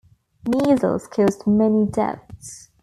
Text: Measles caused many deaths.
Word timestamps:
Measles 0.49 1.05
caused 1.05 1.45
many 1.45 1.85
deaths. 1.85 2.69